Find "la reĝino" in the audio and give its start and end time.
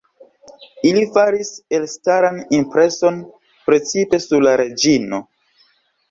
4.47-5.21